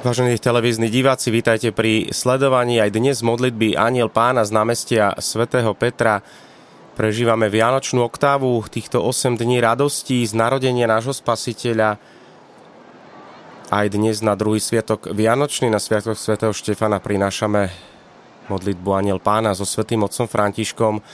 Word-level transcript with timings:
Vážení 0.00 0.32
televízni 0.40 0.88
diváci, 0.88 1.28
vítajte 1.28 1.76
pri 1.76 2.08
sledovaní 2.08 2.80
aj 2.80 2.88
dnes 2.88 3.20
modlitby 3.20 3.76
Aniel 3.76 4.08
pána 4.08 4.48
z 4.48 4.56
námestia 4.56 5.12
svätého 5.20 5.76
Petra. 5.76 6.24
Prežívame 6.96 7.52
Vianočnú 7.52 8.08
oktávu, 8.08 8.64
týchto 8.72 9.04
8 9.04 9.36
dní 9.36 9.60
radostí 9.60 10.24
z 10.24 10.32
narodenia 10.32 10.88
nášho 10.88 11.12
spasiteľa. 11.12 12.00
Aj 13.68 13.86
dnes 13.92 14.24
na 14.24 14.32
druhý 14.40 14.56
sviatok 14.56 15.12
Vianočný, 15.12 15.68
na 15.68 15.76
sviatok 15.76 16.16
svätého 16.16 16.56
Štefana 16.56 16.96
prinášame 16.96 17.68
modlitbu 18.48 18.88
Aniel 18.96 19.20
pána 19.20 19.52
so 19.52 19.68
svätým 19.68 20.00
otcom 20.00 20.24
Františkom. 20.24 21.04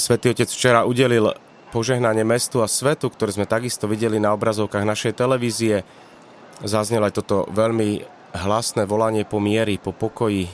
Svetý 0.00 0.32
otec 0.32 0.48
včera 0.48 0.88
udelil 0.88 1.36
požehnanie 1.68 2.24
mestu 2.24 2.64
a 2.64 2.70
svetu, 2.70 3.12
ktoré 3.12 3.36
sme 3.36 3.44
takisto 3.44 3.84
videli 3.84 4.16
na 4.16 4.32
obrazovkách 4.32 4.88
našej 4.88 5.12
televízie 5.20 5.84
zaznelo 6.62 7.10
aj 7.10 7.14
toto 7.18 7.50
veľmi 7.50 8.06
hlasné 8.34 8.86
volanie 8.86 9.26
po 9.26 9.42
miery, 9.42 9.78
po 9.78 9.90
pokoji. 9.90 10.46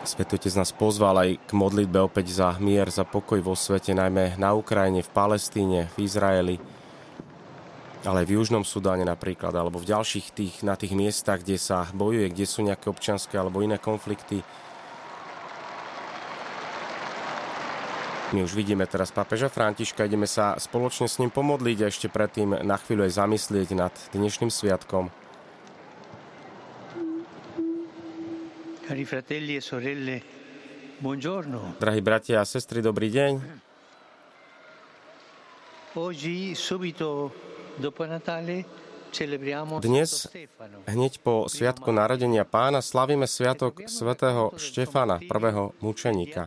Svetý 0.00 0.40
Otec 0.40 0.54
nás 0.56 0.72
pozval 0.72 1.14
aj 1.22 1.30
k 1.44 1.50
modlitbe 1.52 2.00
opäť 2.00 2.32
za 2.34 2.56
mier, 2.56 2.88
za 2.88 3.04
pokoj 3.04 3.38
vo 3.44 3.52
svete, 3.52 3.92
najmä 3.92 4.40
na 4.40 4.56
Ukrajine, 4.56 5.04
v 5.04 5.10
Palestíne, 5.12 5.92
v 5.92 5.96
Izraeli, 6.02 6.56
ale 8.02 8.24
aj 8.24 8.26
v 8.26 8.34
Južnom 8.40 8.64
Sudáne 8.64 9.04
napríklad, 9.04 9.52
alebo 9.52 9.76
v 9.76 9.92
ďalších 9.92 10.26
tých, 10.32 10.54
na 10.64 10.74
tých 10.74 10.96
miestach, 10.96 11.44
kde 11.44 11.60
sa 11.60 11.84
bojuje, 11.92 12.32
kde 12.32 12.48
sú 12.48 12.64
nejaké 12.64 12.88
občianské 12.88 13.36
alebo 13.36 13.60
iné 13.60 13.76
konflikty. 13.76 14.40
My 18.30 18.46
už 18.46 18.54
vidíme 18.54 18.86
teraz 18.86 19.10
pápeža 19.10 19.50
Františka, 19.50 20.06
ideme 20.06 20.30
sa 20.30 20.54
spoločne 20.54 21.10
s 21.10 21.18
ním 21.18 21.34
pomodliť 21.34 21.78
a 21.82 21.90
ešte 21.90 22.06
predtým 22.06 22.62
na 22.62 22.78
chvíľu 22.78 23.10
aj 23.10 23.18
zamyslieť 23.18 23.68
nad 23.74 23.90
dnešným 24.14 24.54
sviatkom. 24.54 25.10
Cari 28.86 29.02
fratelli 29.02 29.58
e 29.58 29.62
sorelle, 29.62 30.16
buongiorno. 31.02 31.74
Drahí 31.82 31.98
bratia 31.98 32.38
a 32.38 32.46
sestry, 32.46 32.78
dobrý 32.78 33.10
deň. 33.10 33.32
Oggi, 35.98 36.54
subito 36.54 37.34
dopo 37.82 38.06
Natale, 38.06 38.62
dnes, 39.82 40.30
hneď 40.86 41.12
po 41.20 41.50
Sviatku 41.50 41.90
narodenia 41.90 42.46
pána, 42.46 42.78
slavíme 42.78 43.26
Sviatok 43.26 43.84
svätého 43.90 44.54
Štefana, 44.54 45.18
prvého 45.26 45.74
mučeníka. 45.82 46.46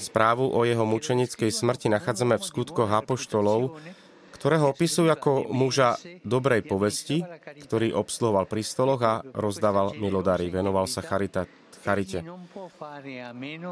Správu 0.00 0.48
o 0.48 0.60
jeho 0.64 0.88
mučenickej 0.88 1.52
smrti 1.52 1.92
nachádzame 1.92 2.40
v 2.40 2.44
skutkoch 2.48 2.88
apoštolov, 2.88 3.76
ktoré 4.40 4.56
ho 4.56 4.72
opisujú 4.72 5.12
ako 5.12 5.52
muža 5.52 6.00
dobrej 6.24 6.64
povesti, 6.64 7.20
ktorý 7.60 7.92
obsluhoval 7.92 8.48
pri 8.48 8.64
stoloch 8.64 9.00
a 9.04 9.20
rozdával 9.36 9.92
milodary, 10.00 10.48
venoval 10.48 10.88
sa 10.88 11.04
charita, 11.04 11.44
charite. 11.80 12.20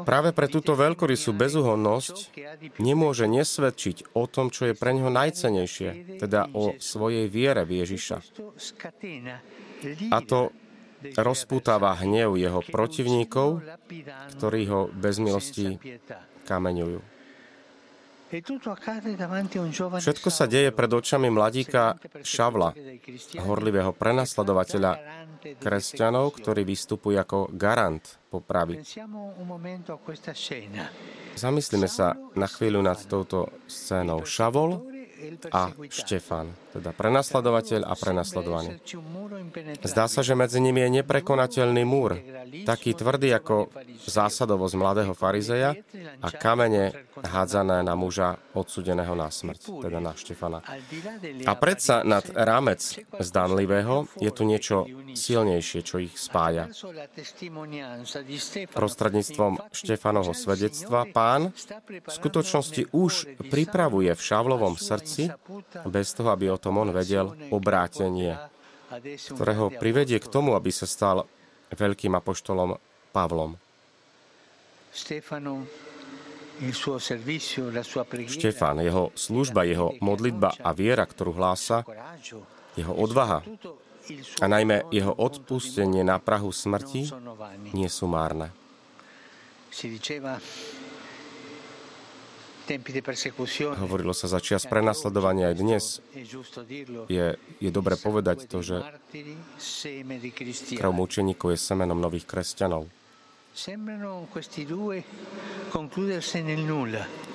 Práve 0.05 0.29
pre 0.33 0.47
túto 0.49 0.73
veľkorysú 0.73 1.31
bezúhonnosť 1.33 2.33
nemôže 2.81 3.29
nesvedčiť 3.29 4.13
o 4.17 4.25
tom, 4.25 4.49
čo 4.49 4.69
je 4.69 4.73
pre 4.73 4.93
neho 4.93 5.13
najcenejšie, 5.13 6.19
teda 6.21 6.49
o 6.53 6.73
svojej 6.81 7.29
viere 7.29 7.63
v 7.63 7.85
Ježiša. 7.85 8.17
A 10.11 10.17
to 10.25 10.51
rozputáva 11.15 11.95
hnev 12.03 12.35
jeho 12.35 12.59
protivníkov, 12.65 13.63
ktorí 14.35 14.61
ho 14.67 14.91
bez 14.91 15.15
milosti 15.23 15.79
kameňujú. 16.43 17.19
Všetko 18.29 20.29
sa 20.29 20.45
deje 20.45 20.69
pred 20.69 20.91
očami 20.93 21.33
mladíka 21.33 21.97
Šavla, 22.21 22.77
horlivého 23.41 23.89
prenasledovateľa 23.89 25.08
kresťanov, 25.39 26.35
ktorý 26.39 26.61
vystupuje 26.67 27.15
ako 27.15 27.49
garant 27.55 28.03
popravy. 28.29 28.83
Zamyslíme 31.35 31.87
sa 31.87 32.17
na 32.35 32.47
chvíľu 32.47 32.79
nad 32.83 32.99
touto 33.07 33.47
scénou. 33.65 34.27
Šavol 34.27 34.83
a 35.51 35.71
Štefan, 35.91 36.47
teda 36.69 36.93
prenasledovateľ 36.93 37.81
a 37.85 37.93
prenasledovaný. 37.97 38.77
Zdá 39.81 40.05
sa, 40.05 40.21
že 40.21 40.37
medzi 40.37 40.61
nimi 40.61 40.85
je 40.85 41.01
neprekonateľný 41.01 41.83
múr, 41.83 42.21
taký 42.65 42.93
tvrdý 42.93 43.33
ako 43.33 43.73
zásadovosť 44.05 44.75
mladého 44.77 45.13
farizeja 45.17 45.73
a 46.21 46.29
kamene 46.29 47.09
hádzané 47.19 47.81
na 47.81 47.93
muža 47.97 48.37
odsudeného 48.53 49.17
na 49.17 49.33
smrť, 49.33 49.81
teda 49.81 49.99
na 49.99 50.13
Štefana. 50.13 50.59
A 51.49 51.53
predsa 51.57 52.05
nad 52.05 52.23
rámec 52.31 52.79
zdanlivého 53.17 54.07
je 54.21 54.31
tu 54.31 54.43
niečo 54.45 54.85
silnejšie, 55.17 55.79
čo 55.81 55.97
ich 55.97 56.13
spája. 56.15 56.69
Prostredníctvom 58.71 59.51
Štefanovho 59.73 60.33
svedectva 60.37 61.09
pán 61.09 61.49
v 61.49 62.11
skutočnosti 62.11 62.93
už 62.93 63.41
pripravuje 63.49 64.11
v 64.13 64.21
Šavlovom 64.21 64.75
srdci 64.77 65.33
bez 65.89 66.13
toho, 66.13 66.29
aby 66.31 66.51
o 66.53 66.58
tom 66.59 66.77
on 66.77 66.91
vedel, 66.91 67.33
obrátenie, 67.49 68.35
ktoré 69.33 69.53
ho 69.55 69.71
privedie 69.73 70.19
k 70.19 70.27
tomu, 70.27 70.53
aby 70.53 70.69
sa 70.69 70.85
stal 70.85 71.25
veľkým 71.73 72.13
apoštolom 72.17 72.77
Pavlom. 73.09 73.57
Štefan, 78.27 78.75
jeho 78.83 79.03
služba, 79.15 79.63
jeho 79.63 79.95
modlitba 80.03 80.59
a 80.59 80.69
viera, 80.75 81.05
ktorú 81.07 81.39
hlása, 81.39 81.87
jeho 82.75 82.93
odvaha 82.93 83.45
a 84.41 84.45
najmä 84.49 84.89
jeho 84.89 85.13
odpustenie 85.13 86.01
na 86.01 86.17
Prahu 86.17 86.49
smrti 86.49 87.13
nie 87.77 87.89
sú 87.89 88.09
márne. 88.09 88.49
Hovorilo 93.81 94.13
sa 94.13 94.29
za 94.29 94.37
čias 94.37 94.69
prenasledovania 94.69 95.49
aj 95.49 95.55
dnes. 95.57 95.83
Je, 97.09 97.27
je 97.57 97.69
dobre 97.73 97.97
povedať 97.97 98.45
to, 98.45 98.61
že 98.61 98.85
krv 100.77 100.91
mučeníkov 100.93 101.57
je 101.57 101.59
semenom 101.59 101.97
nových 101.97 102.29
kresťanov. 102.29 102.85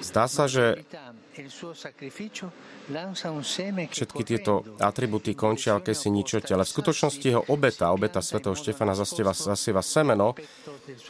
Zdá 0.00 0.25
sa, 0.31 0.47
že 0.47 0.78
všetky 3.91 4.23
tieto 4.23 4.62
atributy 4.78 5.34
končia 5.34 5.75
aké 5.75 5.91
si 5.91 6.15
ničote, 6.15 6.55
ale 6.55 6.62
v 6.62 6.75
skutočnosti 6.78 7.27
jeho 7.27 7.43
obeta, 7.50 7.91
obeta 7.91 8.23
svätého 8.23 8.55
Štefana 8.55 8.94
zasieva, 8.94 9.34
zasieva 9.34 9.83
semeno, 9.83 10.39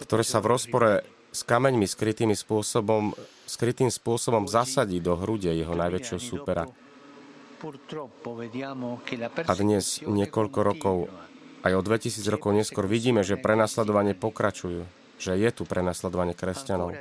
ktoré 0.00 0.24
sa 0.24 0.40
v 0.40 0.56
rozpore 0.56 1.04
s 1.34 1.42
kameňmi 1.42 1.90
skrytými 1.90 2.38
spôsobom, 2.38 3.10
skrytým 3.50 3.90
spôsobom 3.90 4.46
zasadí 4.46 5.02
do 5.02 5.18
hrude 5.18 5.50
jeho 5.50 5.74
najväčšieho 5.74 6.20
súpera. 6.22 6.70
A 9.34 9.52
dnes, 9.58 9.84
niekoľko 10.06 10.58
rokov, 10.62 10.96
aj 11.66 11.72
o 11.74 11.82
2000 11.82 12.22
rokov 12.30 12.54
neskôr, 12.54 12.86
vidíme, 12.86 13.26
že 13.26 13.34
prenasledovanie 13.34 14.14
pokračujú, 14.14 14.86
že 15.18 15.32
je 15.34 15.50
tu 15.50 15.66
prenasledovanie 15.66 16.38
kresťanov. 16.38 16.94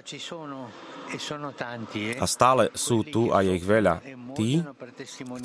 E 1.14 2.18
a 2.18 2.26
stále 2.26 2.74
sú 2.74 3.06
tu 3.06 3.30
a 3.30 3.46
je 3.46 3.54
ich 3.54 3.66
veľa. 3.66 4.02
Tí, 4.34 4.66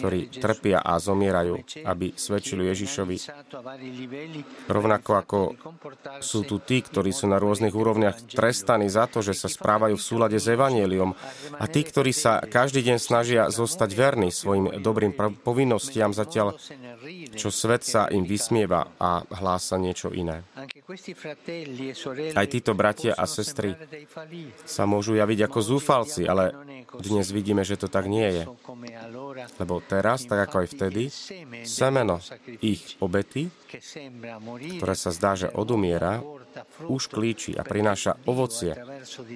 ktorí 0.01 0.33
trpia 0.33 0.81
a 0.81 0.97
zomierajú, 0.97 1.85
aby 1.85 2.17
svedčili 2.17 2.65
Ježišovi. 2.73 3.17
Rovnako 4.65 5.11
ako 5.13 5.41
sú 6.25 6.49
tu 6.49 6.57
tí, 6.65 6.81
ktorí 6.81 7.13
sú 7.13 7.29
na 7.29 7.37
rôznych 7.37 7.77
úrovniach 7.77 8.33
trestaní 8.33 8.89
za 8.89 9.05
to, 9.13 9.21
že 9.21 9.37
sa 9.37 9.53
správajú 9.53 10.01
v 10.01 10.07
súlade 10.09 10.41
s 10.41 10.49
Evangeliom. 10.49 11.13
A 11.61 11.65
tí, 11.69 11.85
ktorí 11.85 12.17
sa 12.17 12.41
každý 12.41 12.81
deň 12.89 12.97
snažia 12.97 13.43
zostať 13.53 13.91
verní 13.93 14.33
svojim 14.33 14.81
dobrým 14.81 15.13
povinnostiam 15.45 16.17
zatiaľ, 16.17 16.57
čo 17.37 17.53
svet 17.53 17.85
sa 17.85 18.09
im 18.09 18.25
vysmieva 18.25 18.97
a 18.97 19.21
hlása 19.37 19.77
niečo 19.77 20.09
iné. 20.17 20.49
E 20.89 22.33
Aj 22.33 22.49
títo 22.49 22.73
bratia 22.73 23.13
a 23.13 23.29
sestry 23.29 23.77
sa 24.65 24.89
môžu 24.89 25.21
javiť 25.21 25.45
ako 25.45 25.59
ako 25.59 25.75
zúfalci, 25.75 26.23
ale 26.25 26.55
dnes 27.03 27.29
vidíme, 27.35 27.67
že 27.67 27.75
to 27.75 27.91
tak 27.91 28.07
nie 28.07 28.25
je. 28.25 28.45
Lebo 29.59 29.85
teraz, 29.85 30.23
tak 30.25 30.49
ako 30.49 30.65
aj 30.65 30.69
vtedy, 30.71 31.03
semeno 31.67 32.23
ich 32.63 32.97
obety, 33.05 33.53
ktoré 34.79 34.95
sa 34.95 35.11
zdá, 35.11 35.35
že 35.35 35.51
odumiera, 35.51 36.25
už 36.87 37.11
klíči 37.11 37.59
a 37.59 37.67
prináša 37.67 38.17
ovocie, 38.25 38.73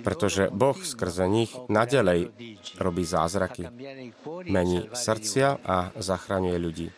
pretože 0.07 0.47
Boh 0.49 0.79
skrze 0.79 1.27
nich 1.27 1.51
nadalej 1.67 2.31
robí 2.79 3.03
zázraky, 3.03 3.67
mení 4.47 4.89
srdcia 4.95 5.61
a 5.67 5.91
zachraňuje 6.01 6.57
ľudí. 6.63 6.89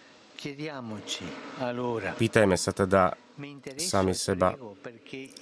Pýtajme 2.20 2.56
sa 2.60 2.76
teda 2.76 3.23
sami 3.80 4.14
seba, 4.14 4.54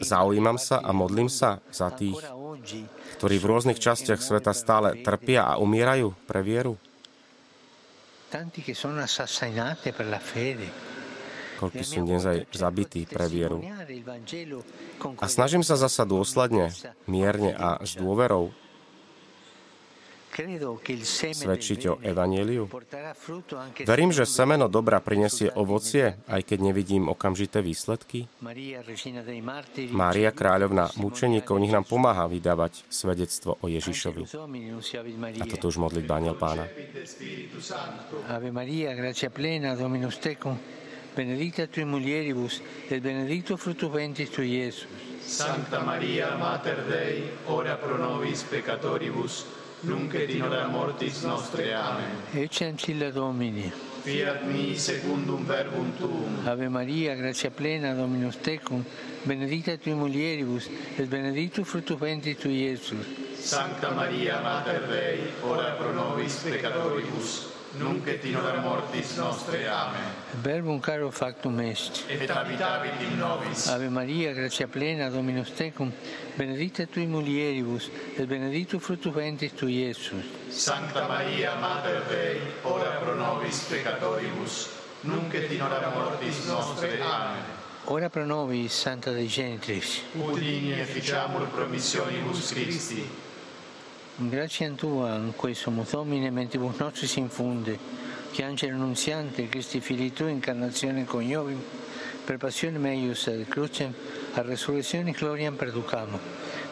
zaujímam 0.00 0.56
sa 0.56 0.80
a 0.80 0.90
modlím 0.96 1.28
sa 1.28 1.60
za 1.68 1.92
tých, 1.92 2.16
ktorí 3.20 3.36
v 3.36 3.48
rôznych 3.48 3.78
častiach 3.80 4.20
sveta 4.20 4.56
stále 4.56 5.00
trpia 5.04 5.44
a 5.44 5.60
umierajú 5.60 6.12
pre 6.24 6.40
vieru? 6.40 6.80
koľko 11.62 11.82
sú 11.86 12.02
dnes 12.02 12.26
aj 12.26 12.50
zabití 12.50 13.06
pre 13.06 13.30
vieru. 13.30 13.62
A 15.22 15.26
snažím 15.30 15.62
sa 15.62 15.78
zasa 15.78 16.02
dôsledne, 16.02 16.74
mierne 17.06 17.54
a 17.54 17.78
s 17.86 17.94
dôverou 17.94 18.50
svedčiť 20.32 21.80
o 21.92 21.94
Evangeliu? 22.00 22.64
Verím, 23.84 24.10
že 24.10 24.24
semeno 24.24 24.66
dobra 24.72 25.04
prinesie 25.04 25.52
ovocie, 25.52 26.16
aj 26.24 26.42
keď 26.48 26.58
nevidím 26.72 27.12
okamžité 27.12 27.60
výsledky? 27.60 28.24
Mária, 29.92 30.30
kráľovna 30.32 30.88
mučeníkov, 30.96 31.60
nech 31.60 31.74
nám 31.76 31.84
pomáha 31.84 32.24
vydávať 32.24 32.88
svedectvo 32.88 33.60
o 33.60 33.68
Ježišovi. 33.68 34.24
A 35.36 35.44
toto 35.44 35.68
už 35.68 35.76
modliť 35.76 36.04
Aniel 36.08 36.40
Pána. 36.40 36.64
Ave 38.32 38.48
Maria, 38.48 38.96
gracia 38.96 39.28
plena, 39.28 39.76
Dominus 39.76 40.16
tecum, 40.16 40.56
benedicta 41.12 41.68
tui 41.68 41.84
mulieribus, 41.84 42.64
et 42.88 43.04
benedictus 43.04 43.60
fructus 43.60 43.92
ventris 43.92 44.32
tui, 44.32 44.56
Iesus. 44.56 44.88
Santa 45.22 45.80
Maria, 45.84 46.34
Mater 46.36 46.82
Dei, 46.88 47.30
ora 47.46 47.76
pro 47.76 47.96
nobis 47.96 48.42
peccatoribus, 48.42 49.61
nunc 49.82 50.14
et 50.14 50.30
in 50.30 50.42
hora 50.42 50.66
mortis 50.68 51.22
nostre. 51.22 51.74
Amen. 51.74 52.22
Ecce 52.32 52.66
ancilla 52.66 53.10
Domini. 53.10 53.72
Fiat 54.02 54.42
mi 54.42 54.76
secundum 54.76 55.44
verbum 55.46 55.92
tuum. 55.96 56.46
Ave 56.46 56.68
Maria, 56.68 57.14
gratia 57.14 57.50
plena, 57.50 57.94
Dominus 57.94 58.36
tecum, 58.40 58.84
benedicta 59.22 59.76
tui 59.76 59.94
mulieribus, 59.94 60.68
et 60.96 61.06
benedictus 61.06 61.68
fructus 61.68 61.98
ventris 61.98 62.36
tui, 62.36 62.64
Iesus. 62.64 63.06
Sancta 63.38 63.90
Maria, 63.90 64.40
Mater 64.40 64.86
Dei, 64.88 65.20
ora 65.42 65.76
pro 65.78 65.92
nobis 65.92 66.34
peccatoribus, 66.42 67.51
nunc 67.78 68.06
et 68.06 68.24
in 68.24 68.36
hora 68.36 68.60
mortis 68.60 69.16
nostre. 69.16 69.66
Amen. 69.68 70.12
Verbum 70.42 70.80
caro 70.80 71.10
factum 71.10 71.60
est. 71.60 72.04
Et 72.08 72.28
habitavit 72.30 73.00
in 73.00 73.18
nobis. 73.18 73.68
Ave 73.68 73.88
Maria, 73.88 74.32
gratia 74.32 74.66
plena, 74.66 75.08
Dominus 75.10 75.52
tecum, 75.52 75.92
benedicta 76.36 76.86
tui 76.86 77.06
mulieribus, 77.06 77.90
et 78.16 78.26
benedictus 78.26 78.82
fructus 78.82 79.12
ventris 79.12 79.52
tui, 79.54 79.84
Iesus. 79.84 80.24
Sancta 80.48 81.06
Maria, 81.06 81.54
Mater 81.60 82.02
Dei, 82.08 82.40
ora 82.62 82.98
pro 83.00 83.14
nobis 83.14 83.64
peccatoribus, 83.68 84.68
nunc 85.02 85.34
et 85.34 85.50
in 85.50 85.62
hora 85.62 85.90
mortis 85.94 86.46
nostre. 86.46 87.00
Amen. 87.00 87.60
Ora 87.86 88.08
pro 88.08 88.24
nobis, 88.24 88.72
Santa 88.72 89.10
Dei 89.12 89.26
Genitris. 89.26 90.02
Udini 90.14 90.78
efficiamur 90.78 91.48
promissionibus 91.48 92.52
Christi. 92.52 93.30
Grazie 94.28 94.66
a 94.66 94.70
Tua, 94.70 95.16
in 95.16 95.32
questo 95.34 95.70
Domine, 95.90 96.30
mentibus 96.30 96.78
nostri 96.78 97.06
si 97.06 97.18
infonde, 97.18 97.78
che 98.30 98.44
angelo 98.44 98.76
annunziante, 98.76 99.48
Cristi 99.48 99.80
fili 99.80 100.12
Tu, 100.12 100.26
incarnazione 100.26 101.04
coniovim, 101.04 101.60
per 102.24 102.36
passione 102.36 102.78
meius 102.78 103.26
ad 103.26 103.46
crucem, 103.48 103.92
a 104.34 104.42
resurrezione 104.42 105.10
gloriam 105.10 105.56
perducamo, 105.56 106.18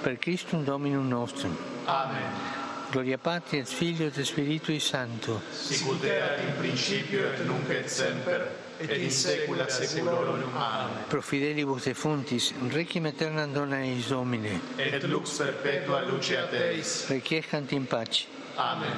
per 0.01 0.19
Christum 0.19 0.65
Dominum 0.65 1.09
nostrum. 1.09 1.57
Amen. 1.87 2.59
Gloria 2.91 3.19
Patri 3.19 3.59
et 3.59 3.67
Filio 3.67 4.07
et 4.07 4.21
Spiritui 4.21 4.81
Santo. 4.81 5.41
Sicut 5.51 6.03
erat 6.05 6.41
in 6.41 6.57
principio 6.57 7.33
et 7.33 7.45
nunc 7.45 7.69
et 7.71 7.89
semper 7.89 8.60
et 8.81 8.91
in 8.97 9.11
saecula 9.11 9.69
saeculorum. 9.69 10.43
Amen. 10.57 11.05
Pro 11.09 11.21
fidelibus 11.21 11.85
defuntis, 11.85 12.53
requiem 12.73 13.07
aeternam 13.07 13.53
dona 13.53 13.83
eis 13.85 14.09
Domine. 14.09 14.61
Et 14.79 15.03
lux 15.05 15.39
perpetua 15.39 16.01
lucia 16.07 16.47
Teis. 16.49 17.07
Requiescant 17.11 17.73
in 17.73 17.87
pace. 17.87 18.27
Amen. 18.57 18.97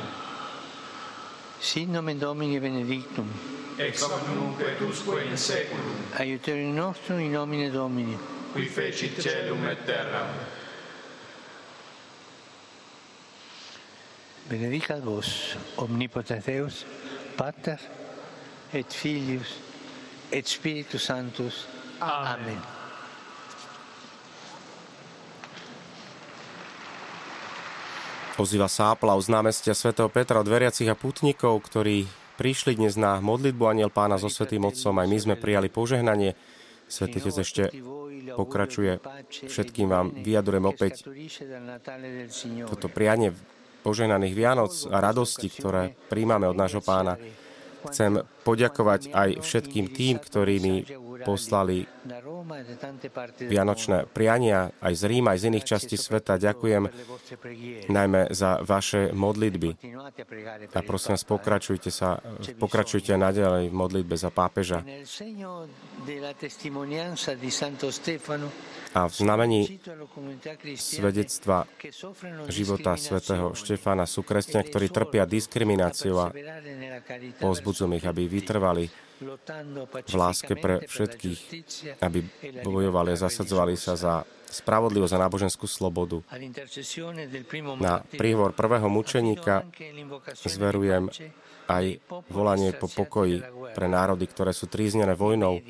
Sin 1.61 1.93
nomen 1.93 2.19
Domini 2.19 2.61
benedictum. 2.61 3.29
Ex 3.79 4.03
hoc 4.03 4.29
nunc 4.35 4.61
et 4.61 4.81
usque 4.83 5.23
in 5.27 5.37
saeculum. 5.37 6.07
Aiuterium 6.19 6.75
nostrum 6.75 7.21
in 7.21 7.33
nomine 7.33 7.71
Domini. 7.71 8.17
Qui 8.53 8.67
fecit 8.67 9.19
celum 9.19 9.67
et 9.67 9.85
terram. 9.87 10.29
Benedicat 14.49 15.01
vos, 15.01 15.57
omnipotens 15.79 16.45
Deus, 16.45 16.85
Pater 17.37 17.79
et 18.75 18.93
Filius 18.93 19.72
et 20.33 20.49
Spiritus 20.49 21.05
Sanctus. 21.05 21.69
Amen. 22.01 22.57
Amen. 22.57 22.61
Ozýva 28.41 28.67
sa 28.67 28.97
aplauz 28.97 29.29
z 29.29 29.37
námestia 29.37 29.77
svätého 29.77 30.09
Petra 30.09 30.41
od 30.41 30.49
veriacich 30.49 30.89
a 30.89 30.97
putníkov, 30.97 31.69
ktorí 31.69 32.09
prišli 32.41 32.81
dnes 32.81 32.97
na 32.97 33.21
modlitbu 33.21 33.61
Aniel 33.69 33.93
Pána 33.93 34.17
so 34.17 34.33
Svetým 34.33 34.65
Otcom. 34.65 34.97
Aj 34.97 35.05
my 35.05 35.19
sme 35.21 35.35
prijali 35.37 35.69
požehnanie. 35.69 36.33
Svetý 36.89 37.21
Otec 37.21 37.37
ešte 37.39 37.63
pokračuje. 38.33 39.05
Všetkým 39.29 39.87
vám 39.87 40.17
vyjadrujem 40.17 40.65
opäť 40.65 41.05
toto 42.67 42.89
prianie 42.89 43.37
požehnaných 43.85 44.35
Vianoc 44.35 44.73
a 44.89 44.97
radosti, 44.99 45.53
ktoré 45.53 45.93
príjmame 46.09 46.49
od 46.49 46.57
nášho 46.57 46.81
pána. 46.81 47.21
Chcem 47.91 48.23
poďakovať 48.43 49.11
aj 49.11 49.29
všetkým 49.43 49.91
tým, 49.91 50.19
ktorí 50.19 50.55
mi 50.63 50.75
poslali 51.23 51.87
vianočné 53.39 54.11
priania 54.11 54.75
aj 54.83 54.93
z 54.99 55.03
Ríma, 55.07 55.35
aj 55.35 55.39
z 55.39 55.45
iných 55.55 55.67
častí 55.67 55.97
sveta. 55.97 56.37
Ďakujem 56.39 56.91
najmä 57.87 58.35
za 58.35 58.59
vaše 58.67 59.15
modlitby. 59.15 59.71
A 60.75 60.81
prosím 60.83 61.15
vás, 61.15 61.25
pokračujte, 61.25 61.91
sa, 61.95 62.19
pokračujte 62.59 63.15
naďalej 63.15 63.71
v 63.71 63.75
modlitbe 63.75 64.15
za 64.19 64.35
pápeža. 64.35 64.83
A 68.93 69.09
v 69.09 69.15
znamení 69.17 69.81
svedectva 70.77 71.65
života 72.53 72.93
svätého 73.01 73.57
Štefana 73.57 74.05
sú 74.05 74.21
kresťania, 74.21 74.69
ktorí 74.69 74.93
trpia 74.93 75.25
diskrimináciu 75.25 76.21
a 76.21 76.29
pozbudzujem 77.73 77.97
ich, 77.97 78.05
aby 78.05 78.23
vytrvali 78.29 78.85
v 80.05 80.15
láske 80.15 80.53
pre 80.61 80.85
všetkých, 80.85 81.41
aby 82.05 82.21
bojovali 82.61 83.17
a 83.17 83.23
zasadzovali 83.25 83.81
sa 83.81 83.97
za 83.97 84.15
spravodlivosť 84.53 85.15
a 85.17 85.23
náboženskú 85.25 85.65
slobodu. 85.65 86.21
Na 87.81 88.05
príhovor 88.05 88.53
prvého 88.53 88.93
mučeníka 88.93 89.65
zverujem 90.45 91.09
aj 91.73 92.05
volanie 92.29 92.77
po 92.77 92.93
pokoji 92.93 93.41
pre 93.73 93.89
národy, 93.89 94.29
ktoré 94.29 94.53
sú 94.53 94.69
tríznené 94.69 95.17
vojnou. 95.17 95.65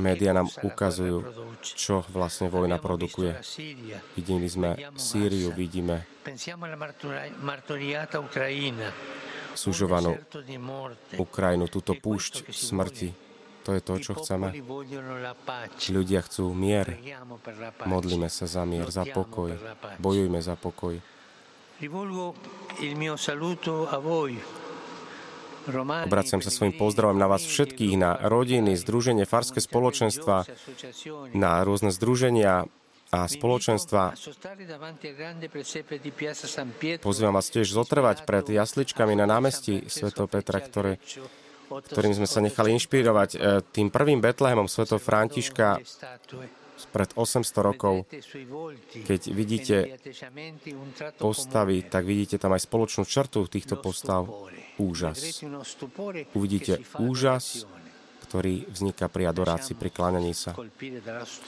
Média 0.00 0.32
nám 0.32 0.48
ukazujú, 0.64 1.24
čo 1.60 2.04
vlastne 2.12 2.52
vojna 2.52 2.80
produkuje. 2.80 3.36
Vidíme 4.16 4.48
sme 4.48 4.76
Sýriu, 4.96 5.52
vidíme 5.56 6.08
sužovanú 9.58 10.14
Ukrajinu, 11.18 11.66
túto 11.66 11.98
púšť 11.98 12.54
smrti. 12.54 13.10
To 13.66 13.76
je 13.76 13.82
to, 13.84 13.94
čo 14.00 14.12
chceme. 14.16 14.54
Ľudia 15.92 16.20
chcú 16.24 16.44
mier. 16.56 16.96
Modlíme 17.84 18.30
sa 18.32 18.48
za 18.48 18.62
mier, 18.64 18.88
za 18.88 19.04
pokoj. 19.04 19.52
Bojujme 20.00 20.40
za 20.40 20.56
pokoj. 20.56 20.96
Obraciam 26.08 26.40
sa 26.40 26.48
svojim 26.48 26.72
pozdravom 26.80 27.20
na 27.20 27.28
vás 27.28 27.44
všetkých, 27.44 27.94
na 28.00 28.16
rodiny, 28.16 28.72
združenie, 28.72 29.28
farské 29.28 29.60
spoločenstva, 29.60 30.48
na 31.36 31.60
rôzne 31.60 31.92
združenia, 31.92 32.64
a 33.08 33.24
spoločenstva. 33.24 34.12
Pozývam 37.00 37.34
vás 37.34 37.48
tiež 37.48 37.68
zotrvať 37.72 38.28
pred 38.28 38.44
jasličkami 38.52 39.16
na 39.16 39.24
námestí 39.24 39.88
Sv. 39.88 40.12
Petra, 40.28 40.60
ktoré, 40.60 41.00
ktorým 41.68 42.12
sme 42.12 42.28
sa 42.28 42.44
nechali 42.44 42.76
inšpirovať 42.76 43.30
e, 43.32 43.38
tým 43.64 43.88
prvým 43.88 44.20
Betlehemom 44.20 44.68
Sv. 44.68 45.00
Františka 45.00 45.80
pred 46.92 47.10
800 47.16 47.48
rokov. 47.64 48.06
Keď 48.92 49.20
vidíte 49.34 49.98
postavy, 51.18 51.82
tak 51.82 52.06
vidíte 52.06 52.38
tam 52.38 52.54
aj 52.54 52.62
spoločnú 52.68 53.02
črtu 53.08 53.48
týchto 53.50 53.80
postav. 53.80 54.28
Úžas. 54.78 55.42
Uvidíte 56.38 56.78
úžas, 57.02 57.66
ktorý 58.28 58.68
vzniká 58.68 59.08
pri 59.08 59.32
adorácii, 59.32 59.72
pri 59.72 59.88
kláňaní 59.88 60.36
sa. 60.36 60.52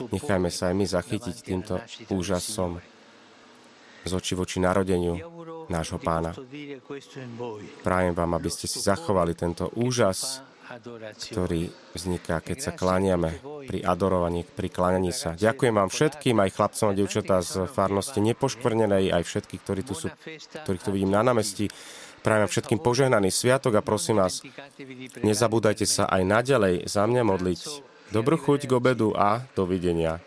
Nechajme 0.09 0.49
sa 0.49 0.73
aj 0.73 0.75
my 0.75 0.87
zachytiť 0.89 1.37
týmto 1.45 1.77
úžasom 2.09 2.81
z 4.01 4.13
oči 4.17 4.33
voči 4.33 4.65
narodeniu 4.65 5.21
nášho 5.69 6.01
pána. 6.01 6.33
Prajem 7.85 8.17
vám, 8.17 8.33
aby 8.41 8.49
ste 8.49 8.65
si 8.65 8.81
zachovali 8.81 9.37
tento 9.37 9.69
úžas, 9.77 10.41
ktorý 11.31 11.67
vzniká, 11.99 12.39
keď 12.39 12.71
sa 12.71 12.73
kláňame 12.73 13.43
pri 13.67 13.83
adorovaní, 13.83 14.47
pri 14.47 14.71
kláňaní 14.71 15.11
sa. 15.11 15.35
Ďakujem 15.35 15.75
vám 15.75 15.91
všetkým, 15.91 16.37
aj 16.39 16.55
chlapcom 16.55 16.89
a 16.89 16.97
devčatá 16.97 17.43
z 17.43 17.67
farnosti 17.67 18.23
nepoškvrnenej, 18.23 19.11
aj 19.11 19.23
všetkých, 19.27 19.63
ktorí 19.67 19.83
tu 19.83 19.99
sú, 19.99 20.09
ktorých 20.65 20.85
tu 20.87 20.91
vidím 20.95 21.11
na 21.11 21.27
námestí. 21.27 21.67
Prajem 22.21 22.53
všetkým 22.53 22.85
požehnaný 22.85 23.33
sviatok 23.33 23.81
a 23.81 23.83
prosím 23.83 24.21
vás, 24.21 24.45
nezabúdajte 25.25 25.89
sa 25.89 26.05
aj 26.05 26.21
naďalej 26.29 26.85
za 26.85 27.09
mňa 27.09 27.23
modliť. 27.25 27.61
Dobrú 28.13 28.37
chuť 28.37 28.69
k 28.69 28.77
obedu 28.77 29.17
a 29.17 29.41
dovidenia. 29.57 30.21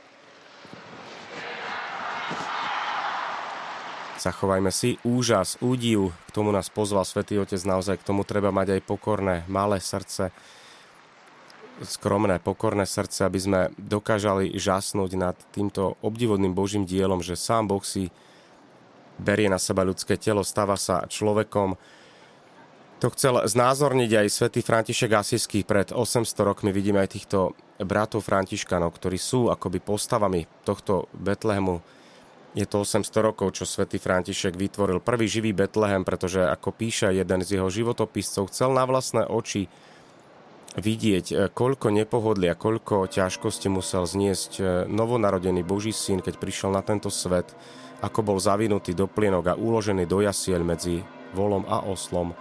Zachovajme 4.18 4.72
si 4.72 4.98
úžas, 5.04 5.60
údiv. 5.60 6.16
K 6.32 6.34
tomu 6.34 6.56
nás 6.56 6.72
pozval 6.72 7.04
Svetý 7.04 7.38
Otec. 7.38 7.60
Naozaj 7.60 8.00
k 8.02 8.08
tomu 8.08 8.24
treba 8.24 8.56
mať 8.56 8.80
aj 8.80 8.82
pokorné, 8.88 9.44
malé 9.52 9.84
srdce, 9.84 10.32
skromné, 11.84 12.40
pokorné 12.40 12.88
srdce, 12.88 13.28
aby 13.28 13.38
sme 13.38 13.62
dokážali 13.76 14.56
žasnúť 14.56 15.12
nad 15.20 15.36
týmto 15.52 16.00
obdivodným 16.00 16.56
Božím 16.56 16.88
dielom, 16.88 17.20
že 17.20 17.36
sám 17.36 17.68
Boh 17.68 17.84
si 17.84 18.10
berie 19.20 19.50
na 19.50 19.62
seba 19.62 19.86
ľudské 19.86 20.18
telo, 20.18 20.42
stáva 20.42 20.78
sa 20.78 21.06
človekom. 21.06 21.76
To 23.02 23.08
chcel 23.12 23.44
znázorniť 23.44 24.12
aj 24.24 24.28
svätý 24.32 24.64
František 24.64 25.12
Asisky. 25.12 25.68
Pred 25.68 25.92
800 25.92 26.24
rokmi 26.48 26.72
vidíme 26.72 27.04
aj 27.04 27.20
týchto 27.20 27.52
bratov 27.84 28.24
Františkanov, 28.24 28.96
ktorí 28.96 29.20
sú 29.20 29.52
akoby 29.52 29.84
postavami 29.84 30.48
tohto 30.64 31.12
Betlehemu, 31.12 31.84
je 32.54 32.70
to 32.70 32.86
800 32.86 33.10
rokov, 33.18 33.58
čo 33.58 33.66
svätý 33.66 33.98
František 33.98 34.54
vytvoril 34.54 35.02
prvý 35.02 35.26
živý 35.26 35.58
Betlehem, 35.58 36.06
pretože 36.06 36.46
ako 36.46 36.70
píše 36.70 37.10
jeden 37.10 37.42
z 37.42 37.58
jeho 37.58 37.66
životopiscov, 37.66 38.54
chcel 38.54 38.78
na 38.78 38.86
vlastné 38.86 39.26
oči 39.26 39.66
vidieť, 40.78 41.26
e, 41.30 41.36
koľko 41.54 41.94
nepohodlia, 41.94 42.58
koľko 42.58 43.06
ťažkosti 43.10 43.70
musel 43.70 44.06
zniesť 44.06 44.52
e, 44.58 44.64
novonarodený 44.90 45.62
Boží 45.62 45.94
syn, 45.94 46.22
keď 46.22 46.42
prišiel 46.42 46.74
na 46.74 46.82
tento 46.82 47.14
svet, 47.14 47.54
ako 48.02 48.20
bol 48.26 48.38
zavinutý 48.42 48.92
do 48.98 49.06
plienok 49.06 49.54
a 49.54 49.60
uložený 49.60 50.10
do 50.10 50.20
jasiel 50.20 50.66
medzi 50.66 51.06
volom 51.34 51.64
a 51.70 51.86
oslom. 51.86 52.36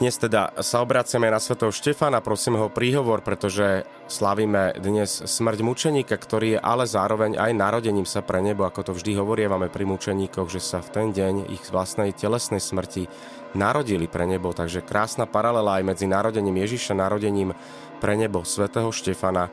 Dnes 0.00 0.16
teda 0.16 0.56
sa 0.64 0.80
obraciame 0.80 1.28
na 1.28 1.36
svetov 1.36 1.76
Štefana, 1.76 2.24
prosíme 2.24 2.56
ho 2.56 2.72
príhovor, 2.72 3.20
pretože 3.20 3.84
slavíme 4.08 4.80
dnes 4.80 5.12
smrť 5.12 5.60
mučeníka, 5.60 6.16
ktorý 6.16 6.56
je 6.56 6.58
ale 6.64 6.88
zároveň 6.88 7.36
aj 7.36 7.52
narodením 7.52 8.08
sa 8.08 8.24
pre 8.24 8.40
nebo, 8.40 8.64
ako 8.64 8.80
to 8.80 8.92
vždy 8.96 9.20
hovorievame 9.20 9.68
pri 9.68 9.84
mučeníkoch, 9.84 10.48
že 10.48 10.56
sa 10.56 10.80
v 10.80 10.88
ten 10.88 11.06
deň 11.12 11.52
ich 11.52 11.68
vlastnej 11.68 12.16
telesnej 12.16 12.64
smrti 12.64 13.12
narodili 13.52 14.08
pre 14.08 14.24
nebo. 14.24 14.56
Takže 14.56 14.80
krásna 14.88 15.28
paralela 15.28 15.76
aj 15.76 15.92
medzi 15.92 16.08
narodením 16.08 16.64
Ježiša, 16.64 16.96
narodením 16.96 17.52
pre 18.00 18.16
nebo 18.16 18.40
svätého 18.40 18.88
Štefana 18.88 19.52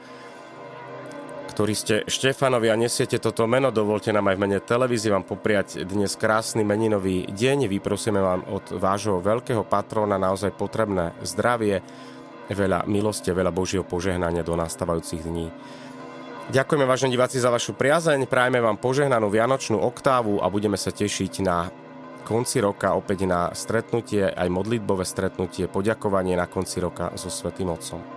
ktorí 1.57 1.73
ste 1.73 2.05
Štefanovi 2.05 2.69
a 2.69 2.77
nesiete 2.77 3.17
toto 3.17 3.49
meno, 3.49 3.73
dovolte 3.73 4.13
nám 4.13 4.29
aj 4.29 4.37
v 4.37 4.41
mene 4.45 4.57
televízie 4.61 5.09
vám 5.09 5.25
popriať 5.25 5.89
dnes 5.89 6.13
krásny 6.13 6.61
meninový 6.61 7.25
deň. 7.33 7.65
Vyprosíme 7.65 8.21
vám 8.21 8.45
od 8.53 8.77
vášho 8.77 9.17
veľkého 9.17 9.65
patróna 9.65 10.21
naozaj 10.21 10.53
potrebné 10.53 11.17
zdravie, 11.25 11.81
veľa 12.53 12.85
milosti 12.85 13.33
veľa 13.33 13.49
Božieho 13.49 13.81
požehnania 13.81 14.45
do 14.45 14.53
nastávajúcich 14.53 15.25
dní. 15.25 15.49
Ďakujeme 16.53 16.85
vážení 16.85 17.17
diváci 17.17 17.41
za 17.41 17.49
vašu 17.49 17.73
priazeň, 17.73 18.29
prajeme 18.29 18.61
vám 18.61 18.77
požehnanú 18.77 19.25
vianočnú 19.33 19.81
oktávu 19.81 20.37
a 20.37 20.53
budeme 20.53 20.77
sa 20.77 20.93
tešiť 20.93 21.41
na 21.41 21.73
konci 22.21 22.61
roka 22.61 22.93
opäť 22.93 23.25
na 23.25 23.49
stretnutie, 23.57 24.29
aj 24.29 24.45
modlitbové 24.45 25.09
stretnutie, 25.09 25.65
poďakovanie 25.65 26.37
na 26.37 26.45
konci 26.45 26.77
roka 26.77 27.09
so 27.17 27.33
Svetým 27.33 27.73
Otcom. 27.73 28.16